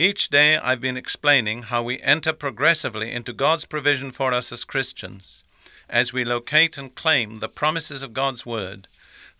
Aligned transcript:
Each 0.00 0.30
day 0.30 0.56
I've 0.56 0.80
been 0.80 0.96
explaining 0.96 1.64
how 1.64 1.82
we 1.82 2.00
enter 2.00 2.32
progressively 2.32 3.12
into 3.12 3.34
God's 3.34 3.66
provision 3.66 4.12
for 4.12 4.32
us 4.32 4.50
as 4.50 4.64
Christians, 4.64 5.44
as 5.90 6.10
we 6.10 6.24
locate 6.24 6.78
and 6.78 6.94
claim 6.94 7.40
the 7.40 7.50
promises 7.50 8.00
of 8.00 8.14
God's 8.14 8.46
Word 8.46 8.88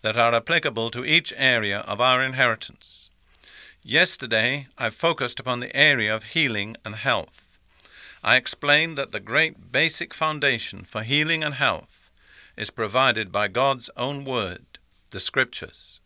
that 0.03 0.15
are 0.17 0.35
applicable 0.35 0.91
to 0.91 1.03
each 1.03 1.33
area 1.35 1.79
of 1.79 1.99
our 1.99 2.21
inheritance. 2.21 3.09
Yesterday 3.81 4.67
I 4.77 4.91
focused 4.91 5.39
upon 5.39 5.61
the 5.61 5.75
area 5.75 6.15
of 6.15 6.25
healing 6.35 6.77
and 6.85 6.93
health. 6.93 7.57
I 8.23 8.35
explained 8.35 8.99
that 8.99 9.11
the 9.11 9.19
great 9.19 9.71
basic 9.71 10.13
foundation 10.13 10.83
for 10.83 11.01
healing 11.01 11.43
and 11.43 11.55
health 11.55 12.11
is 12.55 12.69
provided 12.69 13.31
by 13.31 13.47
God's 13.47 13.89
own 13.97 14.25
Word, 14.25 14.77
the 15.09 15.19
Scriptures. 15.19 16.00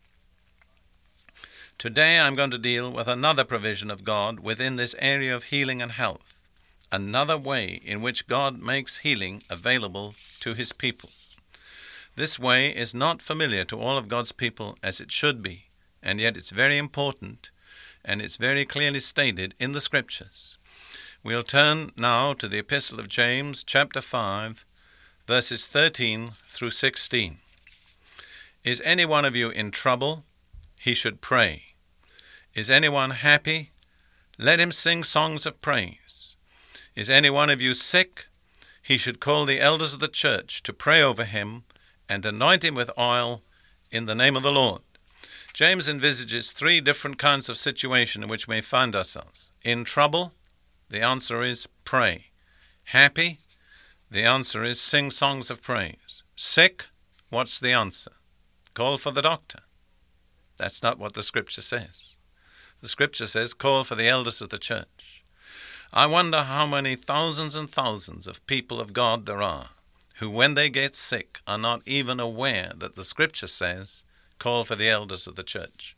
Today 1.78 2.18
I'm 2.18 2.34
going 2.34 2.52
to 2.52 2.58
deal 2.58 2.90
with 2.90 3.06
another 3.06 3.44
provision 3.44 3.90
of 3.90 4.02
God 4.02 4.40
within 4.40 4.76
this 4.76 4.94
area 4.98 5.36
of 5.36 5.44
healing 5.44 5.82
and 5.82 5.92
health, 5.92 6.48
another 6.90 7.36
way 7.36 7.82
in 7.84 8.00
which 8.00 8.26
God 8.26 8.58
makes 8.58 8.98
healing 8.98 9.42
available 9.50 10.14
to 10.40 10.54
His 10.54 10.72
people. 10.72 11.10
This 12.14 12.38
way 12.38 12.70
is 12.70 12.94
not 12.94 13.20
familiar 13.20 13.66
to 13.66 13.78
all 13.78 13.98
of 13.98 14.08
God's 14.08 14.32
people 14.32 14.78
as 14.82 15.02
it 15.02 15.12
should 15.12 15.42
be, 15.42 15.66
and 16.02 16.18
yet 16.18 16.34
it's 16.34 16.48
very 16.48 16.78
important, 16.78 17.50
and 18.02 18.22
it's 18.22 18.38
very 18.38 18.64
clearly 18.64 19.00
stated 19.00 19.54
in 19.60 19.72
the 19.72 19.80
Scriptures. 19.82 20.56
We'll 21.22 21.42
turn 21.42 21.90
now 21.94 22.32
to 22.32 22.48
the 22.48 22.60
Epistle 22.60 23.00
of 23.00 23.10
James, 23.10 23.62
chapter 23.62 24.00
5, 24.00 24.64
verses 25.26 25.66
13 25.66 26.32
through 26.48 26.70
16. 26.70 27.36
Is 28.64 28.80
any 28.82 29.04
one 29.04 29.26
of 29.26 29.36
you 29.36 29.50
in 29.50 29.70
trouble? 29.70 30.24
He 30.86 30.94
should 30.94 31.20
pray. 31.20 31.74
Is 32.54 32.70
anyone 32.70 33.10
happy? 33.10 33.72
Let 34.38 34.60
him 34.60 34.70
sing 34.70 35.02
songs 35.02 35.44
of 35.44 35.60
praise. 35.60 36.36
Is 36.94 37.10
any 37.10 37.28
one 37.28 37.50
of 37.50 37.60
you 37.60 37.74
sick? 37.74 38.26
He 38.84 38.96
should 38.96 39.18
call 39.18 39.46
the 39.46 39.60
elders 39.60 39.94
of 39.94 39.98
the 39.98 40.06
church 40.06 40.62
to 40.62 40.72
pray 40.72 41.02
over 41.02 41.24
him 41.24 41.64
and 42.08 42.24
anoint 42.24 42.62
him 42.62 42.76
with 42.76 42.96
oil 42.96 43.42
in 43.90 44.06
the 44.06 44.14
name 44.14 44.36
of 44.36 44.44
the 44.44 44.52
Lord. 44.52 44.82
James 45.52 45.88
envisages 45.88 46.52
three 46.52 46.80
different 46.80 47.18
kinds 47.18 47.48
of 47.48 47.56
situation 47.56 48.22
in 48.22 48.28
which 48.28 48.46
we 48.46 48.60
find 48.60 48.94
ourselves. 48.94 49.50
In 49.64 49.82
trouble, 49.82 50.34
the 50.88 51.02
answer 51.02 51.42
is 51.42 51.66
pray. 51.82 52.26
Happy, 52.84 53.40
the 54.08 54.22
answer 54.22 54.62
is 54.62 54.80
sing 54.80 55.10
songs 55.10 55.50
of 55.50 55.62
praise. 55.62 56.22
Sick, 56.36 56.84
what's 57.28 57.58
the 57.58 57.72
answer? 57.72 58.12
Call 58.72 58.98
for 58.98 59.10
the 59.10 59.22
doctor. 59.22 59.65
That's 60.56 60.82
not 60.82 60.98
what 60.98 61.14
the 61.14 61.22
scripture 61.22 61.62
says. 61.62 62.16
The 62.80 62.88
scripture 62.88 63.26
says, 63.26 63.54
call 63.54 63.84
for 63.84 63.94
the 63.94 64.08
elders 64.08 64.40
of 64.40 64.50
the 64.50 64.58
church. 64.58 65.24
I 65.92 66.06
wonder 66.06 66.42
how 66.42 66.66
many 66.66 66.94
thousands 66.96 67.54
and 67.54 67.70
thousands 67.70 68.26
of 68.26 68.46
people 68.46 68.80
of 68.80 68.92
God 68.92 69.26
there 69.26 69.42
are 69.42 69.70
who, 70.16 70.30
when 70.30 70.54
they 70.54 70.70
get 70.70 70.96
sick, 70.96 71.40
are 71.46 71.58
not 71.58 71.82
even 71.84 72.18
aware 72.20 72.72
that 72.76 72.96
the 72.96 73.04
scripture 73.04 73.46
says, 73.46 74.04
call 74.38 74.64
for 74.64 74.74
the 74.74 74.88
elders 74.88 75.26
of 75.26 75.36
the 75.36 75.42
church. 75.42 75.96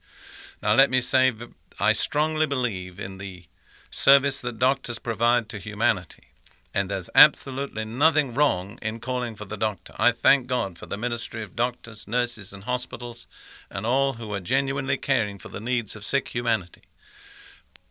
Now, 0.62 0.74
let 0.74 0.90
me 0.90 1.00
say, 1.00 1.32
I 1.78 1.92
strongly 1.92 2.46
believe 2.46 2.98
in 2.98 3.18
the 3.18 3.44
service 3.90 4.40
that 4.40 4.58
doctors 4.58 4.98
provide 4.98 5.48
to 5.48 5.58
humanity. 5.58 6.27
And 6.74 6.90
there's 6.90 7.10
absolutely 7.14 7.84
nothing 7.84 8.34
wrong 8.34 8.78
in 8.82 9.00
calling 9.00 9.34
for 9.34 9.46
the 9.46 9.56
doctor. 9.56 9.94
I 9.98 10.12
thank 10.12 10.46
God 10.46 10.78
for 10.78 10.86
the 10.86 10.98
ministry 10.98 11.42
of 11.42 11.56
doctors, 11.56 12.06
nurses, 12.06 12.52
and 12.52 12.64
hospitals, 12.64 13.26
and 13.70 13.86
all 13.86 14.14
who 14.14 14.32
are 14.34 14.40
genuinely 14.40 14.96
caring 14.96 15.38
for 15.38 15.48
the 15.48 15.60
needs 15.60 15.96
of 15.96 16.04
sick 16.04 16.28
humanity. 16.28 16.82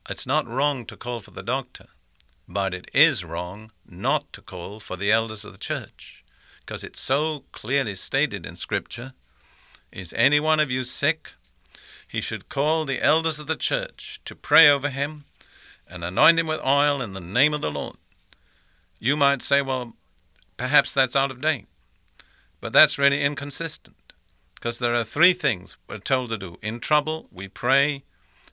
It's 0.10 0.28
not 0.28 0.48
wrong 0.48 0.86
to 0.86 0.96
call 0.96 1.20
for 1.20 1.32
the 1.32 1.44
doctor, 1.44 1.88
but 2.48 2.74
it 2.74 2.90
is 2.94 3.26
wrong 3.26 3.72
not 3.86 4.32
to 4.34 4.42
call 4.42 4.80
for 4.80 4.96
the 4.96 5.12
elders 5.12 5.44
of 5.44 5.52
the 5.52 5.58
church, 5.58 6.24
because 6.60 6.84
it's 6.84 7.02
so 7.02 7.44
clearly 7.52 7.96
stated 7.96 8.46
in 8.46 8.56
Scripture 8.56 9.14
Is 9.92 10.14
any 10.14 10.40
one 10.40 10.60
of 10.60 10.72
you 10.72 10.84
sick? 10.84 11.34
He 12.08 12.22
should 12.22 12.48
call 12.48 12.86
the 12.86 13.02
elders 13.02 13.38
of 13.38 13.48
the 13.48 13.58
church 13.58 14.22
to 14.24 14.36
pray 14.36 14.70
over 14.70 14.90
him 14.90 15.26
and 15.86 16.06
anoint 16.06 16.40
him 16.40 16.48
with 16.48 16.66
oil 16.66 17.02
in 17.02 17.14
the 17.14 17.20
name 17.20 17.54
of 17.54 17.62
the 17.62 17.72
Lord. 17.72 17.98
You 19.00 19.16
might 19.16 19.42
say, 19.42 19.62
well, 19.62 19.94
perhaps 20.58 20.94
that's 20.94 21.16
out 21.16 21.32
of 21.32 21.42
date. 21.42 21.66
But 22.60 22.74
that's 22.74 22.98
really 22.98 23.22
inconsistent 23.22 24.14
because 24.56 24.80
there 24.80 24.96
are 24.96 25.04
three 25.04 25.34
things 25.34 25.78
we're 25.88 26.00
told 26.00 26.30
to 26.30 26.38
do. 26.38 26.58
In 26.62 26.80
trouble, 26.80 27.28
we 27.32 27.48
pray. 27.48 28.04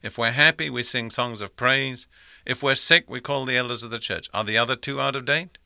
If 0.03 0.17
we're 0.17 0.31
happy, 0.31 0.69
we 0.69 0.83
sing 0.83 1.09
songs 1.09 1.41
of 1.41 1.55
praise. 1.55 2.07
If 2.45 2.61
we're 2.61 2.75
sick, 2.75 3.09
we 3.09 3.19
call 3.19 3.45
the 3.45 3.57
elders 3.57 3.81
of 3.81 3.89
the 3.89 3.97
church. 3.97 4.29
Are 4.31 4.43
the 4.43 4.57
other 4.57 4.75
two 4.75 5.01
out 5.01 5.15
of 5.15 5.25
date? 5.25 5.57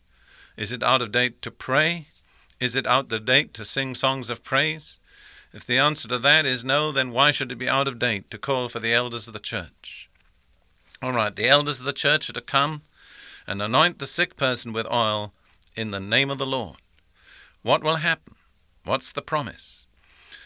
Is 0.56 0.72
it 0.72 0.82
out 0.82 1.02
of 1.02 1.12
date 1.12 1.42
to 1.42 1.52
pray? 1.52 2.08
Is 2.60 2.76
it 2.76 2.88
out 2.88 3.12
of 3.12 3.26
date 3.26 3.54
to 3.56 3.66
sing 3.66 3.96
songs 3.96 4.30
of 4.30 4.44
praise? 4.44 5.00
If 5.52 5.66
the 5.66 5.78
answer 5.78 6.08
to 6.08 6.20
that 6.20 6.46
is 6.46 6.64
no, 6.64 6.92
then 6.92 7.12
why 7.12 7.32
should 7.32 7.52
it 7.52 7.58
be 7.58 7.68
out 7.68 7.88
of 7.88 8.00
date 8.00 8.30
to 8.32 8.38
call 8.38 8.70
for 8.70 8.80
the 8.80 8.94
elders 8.94 9.28
of 9.28 9.34
the 9.34 9.40
church? 9.40 10.10
All 11.02 11.14
right, 11.14 11.36
the 11.36 11.48
elders 11.48 11.80
of 11.80 11.86
the 11.86 11.94
church 11.94 12.30
are 12.30 12.34
to 12.34 12.42
come 12.42 12.82
and 13.48 13.62
anoint 13.62 14.00
the 14.00 14.06
sick 14.06 14.36
person 14.36 14.74
with 14.74 14.92
oil 14.92 15.34
in 15.76 15.92
the 15.92 16.00
name 16.00 16.30
of 16.30 16.38
the 16.38 16.46
Lord. 16.46 16.78
What 17.62 17.84
will 17.84 17.98
happen? 17.98 18.36
What's 18.84 19.12
the 19.12 19.22
promise? 19.22 19.88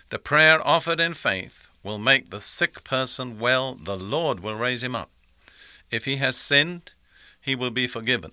The 0.10 0.20
prayer 0.20 0.66
offered 0.66 1.00
in 1.00 1.14
faith 1.14 1.70
will 1.84 1.98
make 1.98 2.30
the 2.30 2.40
sick 2.40 2.84
person 2.84 3.40
well, 3.40 3.76
the 3.76 3.98
Lord 3.98 4.40
will 4.40 4.56
raise 4.56 4.84
him 4.84 4.96
up. 4.96 5.10
If 5.92 6.06
he 6.06 6.18
has 6.18 6.38
sinned, 6.38 6.94
he 7.42 7.56
will 7.56 7.72
be 7.72 7.88
forgiven. 7.88 8.32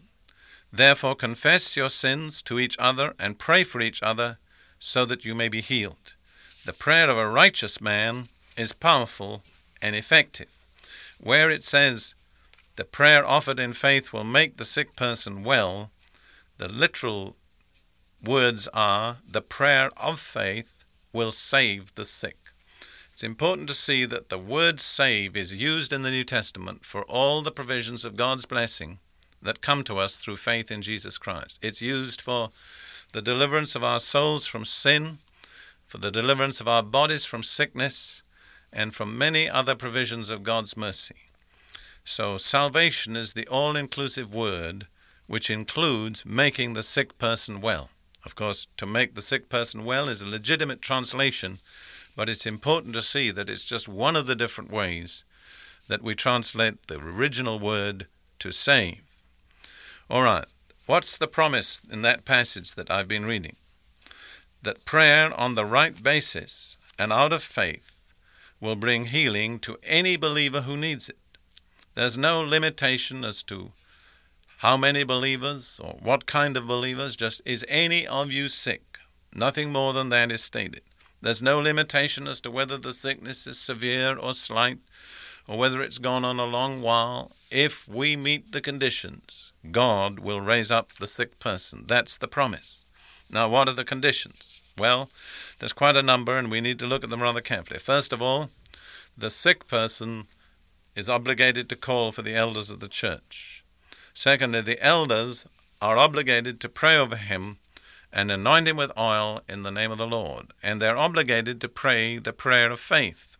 Therefore, 0.73 1.15
confess 1.15 1.77
your 1.77 1.91
sins 1.91 2.43
to 2.43 2.59
each 2.59 2.77
other 2.79 3.15
and 3.19 3.39
pray 3.39 3.65
for 3.65 3.81
each 3.81 4.03
other 4.03 4.39
so 4.79 5.05
that 5.05 5.25
you 5.25 5.35
may 5.35 5.49
be 5.49 5.61
healed. 5.61 6.15
The 6.65 6.73
prayer 6.73 7.11
of 7.11 7.19
a 7.19 7.29
righteous 7.29 7.81
man 7.81 8.29
is 8.57 8.73
powerful 8.73 9.43
and 9.83 9.97
effective. 9.97 10.49
Where 11.19 11.51
it 11.51 11.65
says, 11.65 12.15
the 12.81 12.85
prayer 12.87 13.27
offered 13.27 13.61
in 13.61 13.75
faith 13.75 14.11
will 14.11 14.25
make 14.25 14.57
the 14.57 14.65
sick 14.65 14.97
person 14.97 15.43
well. 15.45 15.91
The 16.57 16.67
literal 16.67 17.37
words 18.25 18.69
are 18.73 19.19
the 19.31 19.43
prayer 19.43 19.91
of 19.99 20.19
faith 20.19 20.87
will 21.13 21.31
save 21.31 21.95
the 21.95 22.07
sick. 22.07 22.39
It's 23.13 23.23
important 23.23 23.69
to 23.69 23.75
see 23.75 24.07
that 24.07 24.31
the 24.31 24.39
word 24.39 24.81
save 24.81 25.37
is 25.37 25.61
used 25.61 25.93
in 25.93 26.01
the 26.01 26.11
New 26.11 26.25
Testament 26.25 26.87
for 26.87 27.03
all 27.03 27.43
the 27.43 27.51
provisions 27.51 28.03
of 28.07 28.17
God's 28.17 28.47
blessing 28.47 28.99
that 29.43 29.61
come 29.61 29.85
to 29.85 29.99
us 29.99 30.17
through 30.17 30.37
faith 30.37 30.71
in 30.71 30.81
Jesus 30.81 31.19
Christ. 31.19 31.59
It's 31.61 31.83
used 31.83 32.23
for 32.23 32.49
the 33.13 33.21
deliverance 33.21 33.75
of 33.75 33.85
our 33.85 34.01
souls 34.01 34.47
from 34.47 34.65
sin, 34.65 35.19
for 35.87 35.99
the 35.99 36.11
deliverance 36.11 36.63
of 36.63 36.69
our 36.69 36.83
bodies 36.83 37.27
from 37.27 37.43
sickness, 37.43 38.23
and 38.73 38.95
from 38.95 39.19
many 39.19 39.51
other 39.51 39.75
provisions 39.75 40.31
of 40.31 40.43
God's 40.43 40.79
mercy. 40.79 41.30
So, 42.13 42.39
salvation 42.39 43.15
is 43.15 43.35
the 43.35 43.47
all 43.47 43.77
inclusive 43.77 44.35
word 44.35 44.89
which 45.29 45.49
includes 45.49 46.27
making 46.27 46.75
the 46.75 46.83
sick 46.83 47.19
person 47.19 47.61
well. 47.61 47.89
Of 48.25 48.35
course, 48.35 48.67
to 48.79 48.85
make 48.85 49.15
the 49.15 49.23
sick 49.23 49.49
person 49.49 49.85
well 49.85 50.09
is 50.09 50.21
a 50.21 50.27
legitimate 50.27 50.83
translation, 50.83 51.61
but 52.17 52.29
it's 52.29 52.47
important 52.47 52.95
to 52.95 53.03
see 53.03 53.31
that 53.31 53.49
it's 53.49 53.65
just 53.65 53.89
one 53.89 54.17
of 54.17 54.27
the 54.27 54.35
different 54.35 54.73
ways 54.73 55.25
that 55.87 56.03
we 56.03 56.17
translate 56.17 56.85
the 56.89 56.99
original 56.99 57.61
word 57.61 58.09
to 58.41 58.51
save. 58.51 59.03
All 60.11 60.25
right, 60.25 60.47
what's 60.87 61.17
the 61.17 61.29
promise 61.29 61.81
in 61.93 62.03
that 62.03 62.25
passage 62.25 62.75
that 62.75 62.91
I've 62.91 63.07
been 63.07 63.25
reading? 63.25 63.55
That 64.63 64.85
prayer 64.85 65.33
on 65.39 65.55
the 65.55 65.65
right 65.65 66.03
basis 66.03 66.77
and 66.99 67.13
out 67.13 67.33
of 67.33 67.45
faith 67.45 68.13
will 68.61 68.75
bring 68.75 69.07
healing 69.07 69.61
to 69.61 69.79
any 69.85 70.17
believer 70.17 70.63
who 70.63 70.77
needs 70.77 71.09
it. 71.09 71.17
There's 71.95 72.17
no 72.17 72.41
limitation 72.41 73.25
as 73.25 73.43
to 73.45 73.73
how 74.59 74.77
many 74.77 75.03
believers 75.05 75.81
or 75.83 75.99
what 76.03 76.27
kind 76.27 76.57
of 76.57 76.67
believers, 76.67 77.17
just 77.17 77.41
is 77.45 77.65
any 77.69 78.07
of 78.07 78.31
you 78.31 78.49
sick? 78.49 78.99
Nothing 79.35 79.73
more 79.73 79.93
than 79.93 80.11
that 80.11 80.31
is 80.31 80.43
stated. 80.43 80.83
There's 81.23 81.43
no 81.43 81.61
limitation 81.61 82.27
as 82.27 82.41
to 82.43 82.51
whether 82.51 82.79
the 82.79 82.95
sickness 82.95 83.47
is 83.47 83.59
severe 83.59 84.17
or 84.17 84.35
slight, 84.35 84.79
or 85.49 85.59
whether 85.59 85.83
it's 85.83 85.99
gone 85.99 86.25
on 86.25 86.39
a 86.39 86.45
long 86.45 86.81
while. 86.81 87.33
If 87.51 87.89
we 87.89 88.17
meet 88.17 88.53
the 88.53 88.61
conditions, 88.61 89.53
God 89.71 90.19
will 90.21 90.41
raise 90.41 90.71
up 90.71 90.93
the 90.99 91.07
sick 91.07 91.39
person. 91.39 91.85
That's 91.87 92.17
the 92.17 92.29
promise. 92.29 92.87
Now, 93.29 93.49
what 93.49 93.69
are 93.69 93.75
the 93.75 93.85
conditions? 93.85 94.63
Well, 94.79 95.11
there's 95.59 95.73
quite 95.73 95.97
a 95.97 96.03
number, 96.03 96.37
and 96.37 96.51
we 96.51 96.61
need 96.61 96.79
to 96.79 96.87
look 96.87 97.05
at 97.05 97.11
them 97.11 97.23
rather 97.23 97.41
carefully. 97.41 97.81
First 97.81 98.13
of 98.13 98.23
all, 98.23 98.51
the 99.17 99.31
sick 99.31 99.67
person 99.67 100.27
is 100.95 101.09
obligated 101.09 101.69
to 101.69 101.77
call 101.77 102.13
for 102.13 102.23
the 102.23 102.35
elders 102.35 102.71
of 102.71 102.81
the 102.81 102.89
church. 102.89 103.65
Secondly, 104.13 104.61
the 104.61 104.83
elders 104.85 105.47
are 105.81 105.97
obligated 105.97 106.61
to 106.61 106.69
pray 106.69 106.97
over 106.97 107.17
him 107.17 107.59
and 108.13 108.31
anoint 108.31 108.69
him 108.69 108.77
with 108.77 108.97
oil 108.99 109.41
in 109.49 109.63
the 109.63 109.71
name 109.71 109.93
of 109.93 109.99
the 109.99 110.07
Lord. 110.07 110.53
And 110.63 110.81
they're 110.81 110.97
obligated 110.97 111.61
to 111.61 111.69
pray 111.69 112.19
the 112.19 112.33
prayer 112.33 112.71
of 112.71 112.81
faith. 112.81 113.37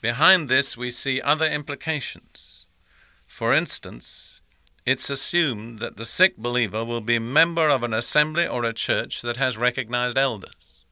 Behind 0.00 0.48
this, 0.48 0.76
we 0.76 0.90
see 0.90 1.20
other 1.20 1.46
implications. 1.46 2.66
For 3.26 3.54
instance, 3.54 4.40
it's 4.84 5.10
assumed 5.10 5.78
that 5.80 5.96
the 5.96 6.04
sick 6.04 6.36
believer 6.36 6.84
will 6.84 7.00
be 7.00 7.18
member 7.18 7.68
of 7.68 7.82
an 7.82 7.92
assembly 7.92 8.46
or 8.46 8.64
a 8.64 8.72
church 8.72 9.22
that 9.22 9.36
has 9.36 9.56
recognized 9.56 10.16
elders. 10.16 10.84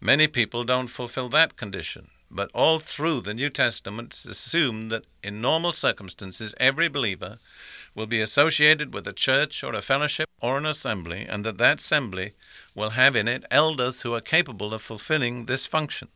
Many 0.00 0.28
people 0.28 0.64
don't 0.64 0.88
fulfill 0.88 1.28
that 1.30 1.56
condition, 1.56 2.10
but 2.34 2.50
all 2.52 2.80
through 2.80 3.20
the 3.20 3.32
New 3.32 3.48
Testament 3.48 4.08
it's 4.12 4.26
assumed 4.26 4.90
that 4.90 5.04
in 5.22 5.40
normal 5.40 5.72
circumstances 5.72 6.52
every 6.58 6.88
believer 6.88 7.38
will 7.94 8.06
be 8.06 8.20
associated 8.20 8.92
with 8.92 9.06
a 9.06 9.12
church 9.12 9.62
or 9.62 9.72
a 9.72 9.80
fellowship 9.80 10.28
or 10.40 10.58
an 10.58 10.66
assembly, 10.66 11.24
and 11.28 11.44
that 11.44 11.58
that 11.58 11.80
assembly 11.80 12.32
will 12.74 12.90
have 12.90 13.14
in 13.14 13.28
it 13.28 13.44
elders 13.50 14.02
who 14.02 14.12
are 14.12 14.20
capable 14.20 14.74
of 14.74 14.82
fulfilling 14.82 15.46
this 15.46 15.64
function. 15.64 16.08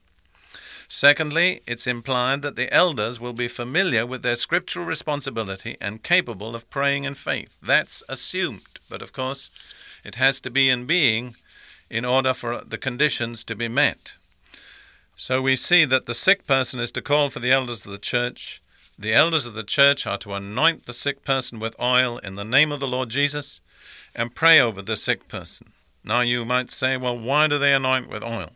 Secondly, 0.88 1.60
it's 1.66 1.86
implied 1.86 2.42
that 2.42 2.56
the 2.56 2.72
elders 2.72 3.20
will 3.20 3.34
be 3.34 3.46
familiar 3.46 4.04
with 4.04 4.22
their 4.22 4.36
scriptural 4.36 4.86
responsibility 4.86 5.76
and 5.80 6.02
capable 6.02 6.54
of 6.54 6.68
praying 6.70 7.04
in 7.04 7.14
faith. 7.14 7.60
That's 7.60 8.02
assumed, 8.08 8.80
but 8.88 9.02
of 9.02 9.12
course, 9.12 9.50
it 10.02 10.16
has 10.16 10.40
to 10.40 10.50
be 10.50 10.68
in 10.68 10.86
being 10.86 11.36
in 11.90 12.04
order 12.04 12.34
for 12.34 12.62
the 12.64 12.78
conditions 12.78 13.44
to 13.44 13.54
be 13.54 13.68
met. 13.68 14.17
So 15.20 15.42
we 15.42 15.56
see 15.56 15.84
that 15.84 16.06
the 16.06 16.14
sick 16.14 16.46
person 16.46 16.78
is 16.78 16.92
to 16.92 17.02
call 17.02 17.28
for 17.28 17.40
the 17.40 17.50
elders 17.50 17.84
of 17.84 17.90
the 17.90 17.98
church, 17.98 18.62
the 18.96 19.12
elders 19.12 19.46
of 19.46 19.54
the 19.54 19.64
church 19.64 20.06
are 20.06 20.16
to 20.18 20.32
anoint 20.32 20.86
the 20.86 20.92
sick 20.92 21.24
person 21.24 21.58
with 21.58 21.74
oil 21.80 22.18
in 22.18 22.36
the 22.36 22.44
name 22.44 22.70
of 22.70 22.78
the 22.78 22.86
Lord 22.86 23.08
Jesus 23.08 23.60
and 24.14 24.36
pray 24.36 24.60
over 24.60 24.80
the 24.80 24.96
sick 24.96 25.26
person. 25.26 25.72
Now 26.04 26.20
you 26.20 26.44
might 26.44 26.70
say, 26.70 26.96
well, 26.96 27.18
why 27.18 27.48
do 27.48 27.58
they 27.58 27.74
anoint 27.74 28.08
with 28.08 28.22
oil? 28.22 28.50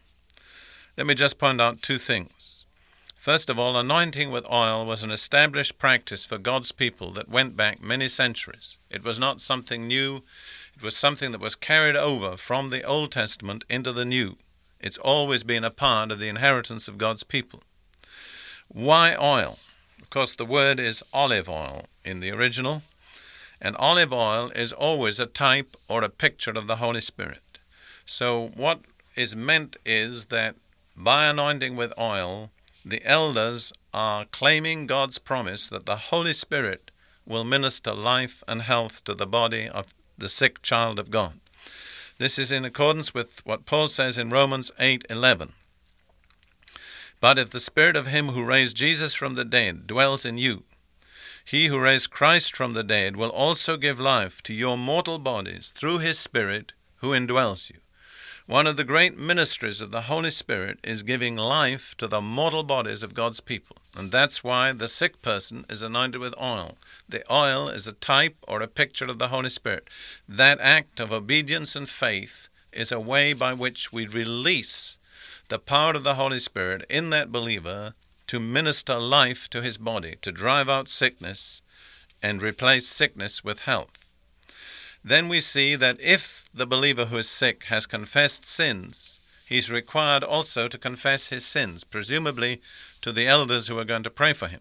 Let 0.96 1.08
me 1.08 1.16
just 1.16 1.36
point 1.36 1.60
out 1.60 1.82
two 1.82 1.98
things. 1.98 2.64
First 3.16 3.50
of 3.50 3.58
all, 3.58 3.76
anointing 3.76 4.30
with 4.30 4.48
oil 4.48 4.86
was 4.86 5.02
an 5.02 5.10
established 5.10 5.78
practice 5.78 6.24
for 6.24 6.38
God's 6.38 6.70
people 6.70 7.10
that 7.14 7.28
went 7.28 7.56
back 7.56 7.82
many 7.82 8.06
centuries. 8.06 8.78
It 8.88 9.02
was 9.02 9.18
not 9.18 9.40
something 9.40 9.88
new, 9.88 10.22
it 10.76 10.82
was 10.82 10.96
something 10.96 11.32
that 11.32 11.40
was 11.40 11.56
carried 11.56 11.96
over 11.96 12.36
from 12.36 12.70
the 12.70 12.84
Old 12.84 13.10
Testament 13.10 13.64
into 13.68 13.90
the 13.90 14.04
New. 14.04 14.36
It's 14.82 14.98
always 14.98 15.44
been 15.44 15.64
a 15.64 15.70
part 15.70 16.10
of 16.10 16.18
the 16.18 16.28
inheritance 16.28 16.88
of 16.88 16.98
God's 16.98 17.22
people. 17.22 17.62
Why 18.68 19.14
oil? 19.14 19.58
course, 20.12 20.34
the 20.34 20.44
word 20.44 20.78
is 20.78 21.02
olive 21.14 21.48
oil 21.48 21.86
in 22.04 22.20
the 22.20 22.30
original, 22.30 22.82
and 23.62 23.74
olive 23.76 24.12
oil 24.12 24.50
is 24.54 24.70
always 24.70 25.18
a 25.18 25.24
type 25.24 25.74
or 25.88 26.04
a 26.04 26.10
picture 26.10 26.50
of 26.50 26.66
the 26.66 26.76
Holy 26.76 27.00
Spirit. 27.00 27.58
So, 28.04 28.48
what 28.54 28.80
is 29.16 29.34
meant 29.34 29.78
is 29.86 30.26
that 30.26 30.56
by 30.94 31.26
anointing 31.26 31.76
with 31.76 31.98
oil, 31.98 32.50
the 32.84 33.02
elders 33.06 33.72
are 33.94 34.26
claiming 34.26 34.86
God's 34.86 35.18
promise 35.18 35.68
that 35.70 35.86
the 35.86 36.10
Holy 36.12 36.34
Spirit 36.34 36.90
will 37.24 37.44
minister 37.44 37.94
life 37.94 38.44
and 38.46 38.60
health 38.60 39.02
to 39.04 39.14
the 39.14 39.26
body 39.26 39.66
of 39.66 39.94
the 40.18 40.28
sick 40.28 40.60
child 40.60 40.98
of 40.98 41.10
God. 41.10 41.40
This 42.22 42.38
is 42.38 42.52
in 42.52 42.64
accordance 42.64 43.12
with 43.12 43.44
what 43.44 43.66
Paul 43.66 43.88
says 43.88 44.16
in 44.16 44.30
Romans 44.30 44.70
8:11. 44.78 45.54
But 47.18 47.36
if 47.36 47.50
the 47.50 47.58
Spirit 47.58 47.96
of 47.96 48.06
Him 48.06 48.28
who 48.28 48.44
raised 48.44 48.76
Jesus 48.76 49.12
from 49.12 49.34
the 49.34 49.44
dead 49.44 49.88
dwells 49.88 50.24
in 50.24 50.38
you, 50.38 50.62
he 51.44 51.66
who 51.66 51.80
raised 51.80 52.10
Christ 52.10 52.54
from 52.54 52.74
the 52.74 52.84
dead 52.84 53.16
will 53.16 53.30
also 53.30 53.76
give 53.76 53.98
life 53.98 54.40
to 54.44 54.54
your 54.54 54.78
mortal 54.78 55.18
bodies 55.18 55.72
through 55.74 55.98
His 55.98 56.16
Spirit 56.16 56.74
who 56.98 57.10
indwells 57.10 57.70
you. 57.70 57.80
One 58.52 58.66
of 58.66 58.76
the 58.76 58.84
great 58.84 59.16
ministries 59.16 59.80
of 59.80 59.92
the 59.92 60.02
Holy 60.02 60.30
Spirit 60.30 60.78
is 60.84 61.02
giving 61.02 61.36
life 61.36 61.94
to 61.96 62.06
the 62.06 62.20
mortal 62.20 62.62
bodies 62.62 63.02
of 63.02 63.14
God's 63.14 63.40
people. 63.40 63.78
And 63.96 64.12
that's 64.12 64.44
why 64.44 64.72
the 64.72 64.88
sick 64.88 65.22
person 65.22 65.64
is 65.70 65.82
anointed 65.82 66.20
with 66.20 66.34
oil. 66.38 66.76
The 67.08 67.24
oil 67.32 67.70
is 67.70 67.86
a 67.86 67.92
type 67.92 68.36
or 68.46 68.60
a 68.60 68.68
picture 68.68 69.06
of 69.06 69.18
the 69.18 69.28
Holy 69.28 69.48
Spirit. 69.48 69.88
That 70.28 70.60
act 70.60 71.00
of 71.00 71.14
obedience 71.14 71.74
and 71.74 71.88
faith 71.88 72.50
is 72.74 72.92
a 72.92 73.00
way 73.00 73.32
by 73.32 73.54
which 73.54 73.90
we 73.90 74.06
release 74.06 74.98
the 75.48 75.58
power 75.58 75.94
of 75.94 76.04
the 76.04 76.16
Holy 76.16 76.38
Spirit 76.38 76.84
in 76.90 77.08
that 77.08 77.32
believer 77.32 77.94
to 78.26 78.38
minister 78.38 78.98
life 78.98 79.48
to 79.48 79.62
his 79.62 79.78
body, 79.78 80.16
to 80.20 80.30
drive 80.30 80.68
out 80.68 80.88
sickness 80.88 81.62
and 82.22 82.42
replace 82.42 82.86
sickness 82.86 83.42
with 83.42 83.60
health. 83.60 84.14
Then 85.02 85.30
we 85.30 85.40
see 85.40 85.74
that 85.74 85.98
if 86.02 86.41
the 86.54 86.66
believer 86.66 87.06
who 87.06 87.18
is 87.18 87.28
sick 87.28 87.64
has 87.64 87.86
confessed 87.86 88.44
sins, 88.44 89.20
he's 89.46 89.70
required 89.70 90.22
also 90.22 90.68
to 90.68 90.78
confess 90.78 91.28
his 91.28 91.44
sins, 91.44 91.84
presumably 91.84 92.60
to 93.00 93.12
the 93.12 93.26
elders 93.26 93.68
who 93.68 93.78
are 93.78 93.84
going 93.84 94.02
to 94.02 94.10
pray 94.10 94.32
for 94.32 94.48
him. 94.48 94.60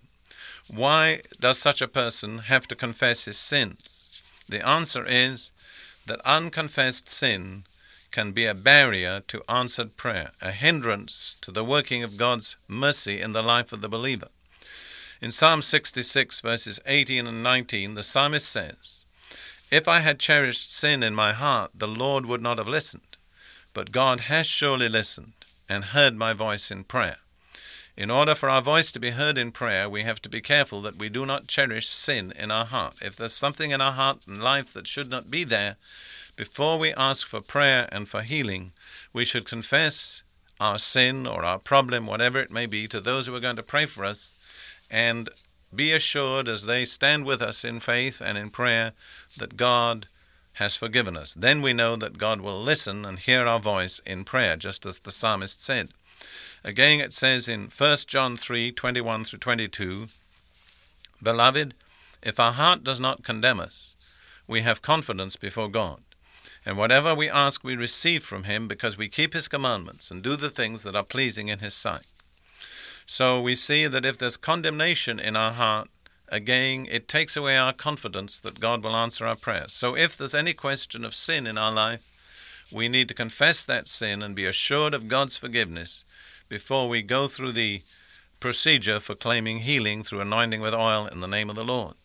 Why 0.68 1.22
does 1.40 1.58
such 1.60 1.82
a 1.82 1.88
person 1.88 2.40
have 2.40 2.68
to 2.68 2.76
confess 2.76 3.26
his 3.26 3.38
sins? 3.38 4.10
The 4.48 4.66
answer 4.66 5.06
is 5.06 5.52
that 6.06 6.22
unconfessed 6.26 7.10
sin 7.10 7.66
can 8.12 8.32
be 8.32 8.46
a 8.46 8.54
barrier 8.54 9.22
to 9.28 9.44
answered 9.50 9.98
prayer, 9.98 10.32
a 10.42 10.52
hindrance 10.52 11.38
to 11.42 11.52
the 11.52 11.64
working 11.64 12.04
of 12.04 12.18
God's 12.18 12.58
mercy 12.68 13.22
in 13.22 13.32
the 13.32 13.42
life 13.42 13.72
of 13.72 13.82
the 13.82 13.90
believer. 13.90 14.28
In 15.22 15.32
Psalm 15.32 15.62
66, 15.62 16.42
verses 16.42 16.80
18 16.86 17.28
and 17.28 17.44
19, 17.44 17.96
the 17.96 18.04
psalmist 18.04 18.50
says, 18.50 19.01
If 19.72 19.88
I 19.88 20.02
had 20.02 20.20
cherished 20.20 20.76
sin 20.76 21.02
in 21.02 21.16
my 21.16 21.32
heart, 21.32 21.72
the 21.74 21.88
Lord 21.88 22.26
would 22.26 22.42
not 22.42 22.58
have 22.58 22.68
listened. 22.68 23.18
But 23.74 23.94
God 23.94 24.22
has 24.22 24.46
surely 24.46 24.90
listened 24.90 25.34
and 25.70 25.86
heard 25.86 26.14
my 26.14 26.34
voice 26.34 26.70
in 26.72 26.84
prayer. 26.84 27.20
In 27.96 28.12
order 28.12 28.36
for 28.36 28.50
our 28.50 28.62
voice 28.62 28.92
to 28.92 29.00
be 29.00 29.12
heard 29.12 29.38
in 29.38 29.52
prayer, 29.52 29.90
we 29.90 30.04
have 30.04 30.22
to 30.24 30.30
be 30.30 30.42
careful 30.42 30.82
that 30.82 30.98
we 30.98 31.08
do 31.08 31.26
not 31.26 31.48
cherish 31.48 31.88
sin 31.88 32.34
in 32.36 32.52
our 32.52 32.66
heart. 32.66 32.96
If 33.02 33.16
there's 33.16 33.34
something 33.34 33.72
in 33.72 33.80
our 33.80 33.94
heart 33.94 34.20
and 34.28 34.44
life 34.44 34.74
that 34.74 34.88
should 34.88 35.10
not 35.10 35.32
be 35.32 35.46
there, 35.46 35.78
before 36.36 36.78
we 36.78 36.94
ask 36.94 37.26
for 37.26 37.40
prayer 37.40 37.88
and 37.94 38.10
for 38.10 38.24
healing, 38.24 38.74
we 39.14 39.24
should 39.24 39.46
confess 39.46 40.24
our 40.60 40.80
sin 40.80 41.26
or 41.26 41.46
our 41.46 41.60
problem, 41.60 42.08
whatever 42.08 42.40
it 42.40 42.52
may 42.52 42.66
be, 42.66 42.88
to 42.90 43.00
those 43.00 43.28
who 43.28 43.36
are 43.36 43.40
going 43.40 43.56
to 43.56 43.64
pray 43.64 43.86
for 43.86 44.04
us, 44.04 44.36
and 44.90 45.30
be 45.74 45.92
assured 45.94 46.48
as 46.48 46.64
they 46.64 46.86
stand 46.86 47.26
with 47.26 47.42
us 47.42 47.64
in 47.64 47.80
faith 47.80 48.22
and 48.22 48.38
in 48.38 48.50
prayer 48.50 48.94
that 49.38 49.58
God 49.58 50.08
has 50.54 50.76
forgiven 50.76 51.16
us. 51.16 51.34
Then 51.34 51.62
we 51.62 51.74
know 51.74 51.96
that 51.96 52.18
God 52.18 52.42
will 52.42 52.60
listen 52.60 53.06
and 53.06 53.18
hear 53.18 53.48
our 53.48 53.60
voice 53.60 54.02
in 54.06 54.24
prayer, 54.26 54.58
just 54.58 54.86
as 54.86 55.00
the 55.00 55.12
psalmist 55.12 55.64
said. 55.64 55.90
Again, 56.64 57.00
it 57.00 57.14
says 57.14 57.48
in 57.48 57.70
1 57.76 57.98
John 58.08 58.38
3 58.38 58.72
21 58.72 59.24
through 59.24 59.40
22, 59.40 60.08
Beloved, 61.24 61.74
if 62.22 62.40
our 62.40 62.54
heart 62.54 62.84
does 62.84 63.00
not 63.00 63.24
condemn 63.24 63.60
us, 63.60 63.96
we 64.48 64.62
have 64.62 64.82
confidence 64.82 65.36
before 65.36 65.70
God. 65.70 66.02
And 66.66 66.78
whatever 66.78 67.16
we 67.16 67.30
ask, 67.30 67.64
we 67.64 67.76
receive 67.76 68.24
from 68.24 68.44
him 68.44 68.68
because 68.68 68.98
we 68.98 69.08
keep 69.08 69.34
his 69.34 69.48
commandments 69.48 70.12
and 70.12 70.22
do 70.22 70.36
the 70.36 70.50
things 70.50 70.84
that 70.84 70.96
are 70.96 71.04
pleasing 71.04 71.48
in 71.48 71.60
his 71.60 71.74
sight. 71.74 72.06
So 73.12 73.42
we 73.42 73.56
see 73.56 73.88
that 73.88 74.06
if 74.06 74.18
there's 74.18 74.38
condemnation 74.38 75.20
in 75.20 75.36
our 75.36 75.52
heart, 75.52 75.90
again, 76.30 76.88
it 76.90 77.10
takes 77.10 77.36
away 77.36 77.58
our 77.58 77.74
confidence 77.74 78.40
that 78.40 78.62
God 78.62 78.86
will 78.86 78.96
answer 78.96 79.28
our 79.28 79.36
prayers. 79.36 79.74
So 79.74 79.98
if 79.98 80.16
there's 80.16 80.34
any 80.34 80.54
question 80.54 81.04
of 81.04 81.14
sin 81.14 81.46
in 81.46 81.58
our 81.58 81.74
life, 81.74 82.10
we 82.72 82.88
need 82.88 83.10
to 83.10 83.14
confess 83.14 83.66
that 83.66 83.90
sin 83.90 84.24
and 84.24 84.34
be 84.34 84.46
assured 84.46 84.94
of 84.94 85.10
God's 85.10 85.36
forgiveness 85.36 86.06
before 86.48 86.88
we 86.88 87.02
go 87.02 87.28
through 87.28 87.52
the 87.52 87.82
procedure 88.40 89.02
for 89.02 89.14
claiming 89.14 89.60
healing 89.60 90.04
through 90.04 90.22
anointing 90.22 90.62
with 90.62 90.74
oil 90.74 91.06
in 91.06 91.20
the 91.20 91.28
name 91.28 91.50
of 91.50 91.58
the 91.58 91.66
Lord. 91.66 91.96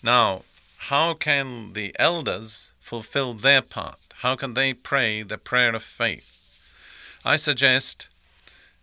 Now, 0.00 0.42
how 0.76 1.14
can 1.14 1.72
the 1.72 1.92
elders 1.98 2.70
fulfill 2.78 3.32
their 3.32 3.62
part? 3.62 3.98
How 4.18 4.36
can 4.36 4.54
they 4.54 4.74
pray 4.74 5.22
the 5.22 5.38
prayer 5.38 5.74
of 5.74 5.82
faith? 5.82 6.46
I 7.24 7.34
suggest 7.36 8.10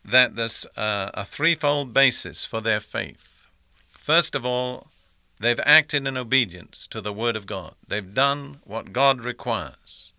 that 0.03 0.35
there's 0.35 0.65
uh, 0.75 1.11
a 1.13 1.25
threefold 1.25 1.93
basis 1.93 2.45
for 2.45 2.61
their 2.61 2.79
faith. 2.79 3.47
First 3.97 4.35
of 4.35 4.45
all, 4.45 4.87
they've 5.39 5.59
acted 5.65 6.07
in 6.07 6.17
obedience 6.17 6.87
to 6.87 7.01
the 7.01 7.13
Word 7.13 7.35
of 7.35 7.45
God, 7.45 7.75
they've 7.87 8.13
done 8.13 8.59
what 8.63 8.93
God 8.93 9.21
requires. 9.21 10.11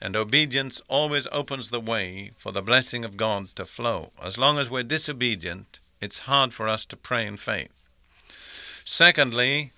And 0.00 0.16
obedience 0.16 0.82
always 0.88 1.28
opens 1.30 1.70
the 1.70 1.78
way 1.78 2.32
for 2.36 2.50
the 2.50 2.60
blessing 2.60 3.04
of 3.04 3.16
God 3.16 3.54
to 3.54 3.64
flow. 3.64 4.10
As 4.20 4.36
long 4.36 4.58
as 4.58 4.68
we're 4.68 4.82
disobedient, 4.82 5.78
it's 6.00 6.20
hard 6.20 6.52
for 6.52 6.68
us 6.68 6.84
to 6.86 6.96
pray 6.96 7.24
in 7.24 7.36
faith. 7.36 7.88
Secondly, 8.84 9.70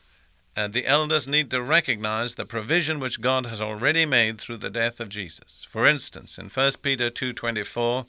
uh, 0.57 0.69
the 0.69 0.87
elders 0.87 1.29
need 1.29 1.51
to 1.51 1.61
recognize 1.61 2.35
the 2.35 2.47
provision 2.47 3.01
which 3.01 3.21
God 3.21 3.47
has 3.47 3.61
already 3.61 4.07
made 4.07 4.41
through 4.41 4.59
the 4.59 4.71
death 4.71 5.01
of 5.01 5.09
Jesus. 5.09 5.67
For 5.69 5.87
instance, 5.87 6.39
in 6.39 6.49
1 6.49 6.81
Peter 6.81 7.11
2:24, 7.11 8.07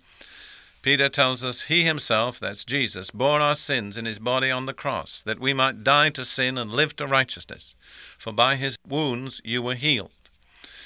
Peter 0.86 1.10
tells 1.10 1.44
us 1.44 1.64
he 1.64 1.82
himself, 1.82 2.40
that's 2.40 2.64
Jesus, 2.64 3.10
bore 3.10 3.42
our 3.42 3.56
sins 3.56 3.98
in 3.98 4.06
his 4.06 4.20
body 4.20 4.52
on 4.52 4.68
the 4.68 4.74
cross, 4.74 5.24
that 5.24 5.40
we 5.40 5.52
might 5.52 5.84
die 5.84 6.12
to 6.12 6.24
sin 6.24 6.60
and 6.60 6.72
live 6.72 6.96
to 6.96 7.08
righteousness. 7.08 7.76
For 8.20 8.32
by 8.32 8.56
his 8.56 8.78
wounds 8.88 9.42
you 9.44 9.64
were 9.64 9.74
healed. 9.74 10.12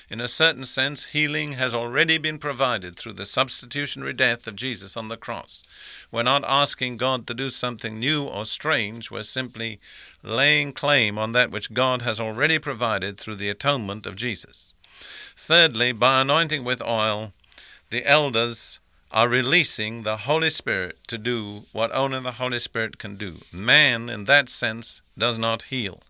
In 0.10 0.22
a 0.22 0.29
certain 0.29 0.65
sense, 0.65 1.08
healing 1.08 1.51
has 1.51 1.74
already 1.74 2.18
been 2.18 2.38
provided 2.38 2.96
through 2.96 3.12
the 3.12 3.25
substitutionary 3.25 4.13
death 4.13 4.48
of 4.48 4.56
Jesus 4.56 4.96
on 4.96 5.10
the 5.10 5.18
cross. 5.18 5.63
We're 6.13 6.24
not 6.24 6.46
asking 6.46 6.96
God 6.96 7.27
to 7.27 7.34
do 7.34 7.50
something 7.50 8.00
new 8.00 8.24
or 8.24 8.46
strange, 8.46 9.12
we're 9.12 9.24
simply 9.24 9.82
laying 10.24 10.72
claim 10.72 11.18
on 11.18 11.34
that 11.34 11.51
which 11.51 11.74
God 11.74 12.03
has 12.03 12.22
already 12.22 12.58
provided 12.58 13.18
through 13.18 13.36
the 13.36 13.50
atonement 13.50 14.06
of 14.06 14.15
Jesus. 14.15 14.75
Thirdly, 15.36 15.91
by 15.91 16.22
anointing 16.22 16.63
with 16.63 16.82
oil, 16.82 17.34
the 17.89 18.06
elders 18.06 18.79
are 19.12 19.28
releasing 19.28 20.04
the 20.04 20.18
Holy 20.18 20.51
Spirit 20.51 20.98
to 21.08 21.18
do 21.18 21.66
what 21.72 21.92
only 21.96 22.20
the 22.20 22.34
Holy 22.34 22.60
Spirit 22.60 23.00
can 23.00 23.16
do. 23.16 23.38
Man, 23.51 24.08
in 24.08 24.25
that 24.25 24.50
sense, 24.50 25.01
does 25.18 25.38
not 25.38 25.63
heal. 25.63 26.01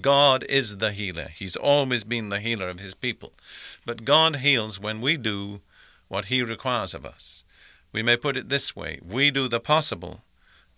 God 0.00 0.44
is 0.44 0.78
the 0.78 0.92
healer. 0.92 1.28
He's 1.34 1.56
always 1.56 2.04
been 2.04 2.28
the 2.28 2.38
healer 2.38 2.68
of 2.68 2.78
his 2.78 2.94
people. 2.94 3.32
But 3.84 4.04
God 4.04 4.36
heals 4.36 4.78
when 4.78 5.00
we 5.00 5.16
do 5.16 5.60
what 6.08 6.26
he 6.26 6.42
requires 6.42 6.94
of 6.94 7.04
us. 7.04 7.42
We 7.92 8.02
may 8.02 8.16
put 8.16 8.36
it 8.36 8.48
this 8.48 8.76
way 8.76 9.00
we 9.04 9.30
do 9.30 9.48
the 9.48 9.60
possible, 9.60 10.22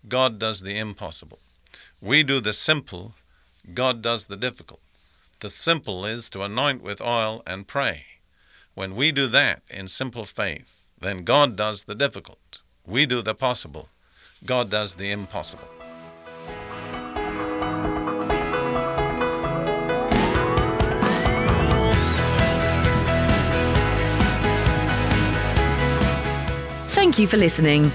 God 0.09 0.38
does 0.38 0.62
the 0.62 0.78
impossible. 0.78 1.38
We 2.00 2.23
do 2.23 2.40
the 2.40 2.52
simple, 2.52 3.14
God 3.75 4.00
does 4.00 4.26
the 4.26 4.37
difficult. 4.37 4.80
The 5.40 5.50
simple 5.50 6.06
is 6.06 6.30
to 6.30 6.42
anoint 6.42 6.83
with 6.83 7.00
oil 7.00 7.42
and 7.47 7.68
pray. 7.68 8.04
When 8.75 8.97
we 8.97 9.12
do 9.12 9.26
that 9.28 9.62
in 9.68 9.88
simple 9.88 10.25
faith, 10.25 10.86
then 11.00 11.24
God 11.24 11.56
does 11.56 11.84
the 11.84 11.94
difficult. 11.94 12.62
We 12.86 13.06
do 13.06 13.22
the 13.22 13.34
possible, 13.34 13.88
God 14.44 14.70
does 14.70 14.94
the 14.94 15.10
impossible. 15.10 15.68
Thank 26.88 27.18
you 27.18 27.26
for 27.26 27.36
listening. 27.36 27.90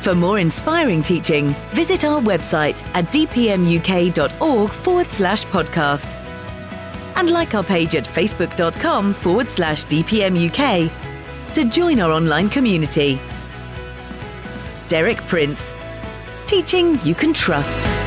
For 0.00 0.14
more 0.14 0.38
inspiring 0.38 1.02
teaching, 1.02 1.48
visit 1.72 2.04
our 2.04 2.20
website 2.20 2.82
at 2.94 3.06
dpmuk.org 3.06 4.70
forward 4.70 5.10
slash 5.10 5.44
podcast. 5.46 6.14
And 7.16 7.30
like 7.30 7.54
our 7.54 7.64
page 7.64 7.96
at 7.96 8.04
facebook.com 8.04 9.12
forward 9.12 9.48
slash 9.50 9.84
dpmuk 9.86 11.07
to 11.58 11.64
join 11.64 11.98
our 11.98 12.12
online 12.12 12.48
community. 12.48 13.20
Derek 14.86 15.16
Prince, 15.26 15.72
teaching 16.46 17.00
you 17.02 17.16
can 17.16 17.34
trust. 17.34 17.97